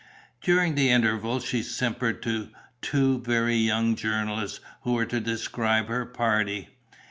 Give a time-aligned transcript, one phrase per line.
[0.41, 2.49] During the interval she simpered to
[2.81, 6.69] two very young journalists who were to describe her party.